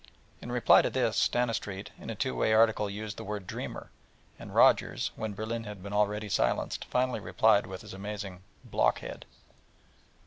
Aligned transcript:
In 0.41 0.51
reply 0.51 0.81
to 0.81 0.89
this, 0.89 1.15
Stanistreet 1.15 1.91
in 1.99 2.09
a 2.09 2.15
two 2.15 2.31
column 2.33 2.55
article 2.55 2.89
used 2.89 3.17
the 3.17 3.23
word 3.23 3.45
'dreamer,' 3.45 3.91
and 4.39 4.55
Rogers, 4.55 5.11
when 5.15 5.35
Berlin 5.35 5.65
had 5.65 5.83
been 5.83 5.93
already 5.93 6.27
silenced, 6.27 6.85
finally 6.85 7.19
replied 7.19 7.67
with 7.67 7.81
his 7.81 7.93
amazing 7.93 8.41
'block 8.65 8.97
head.' 9.01 9.27